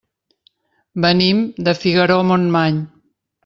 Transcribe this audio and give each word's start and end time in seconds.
Venim 1.05 1.45
de 1.69 1.77
Figaró-Montmany. 1.85 2.85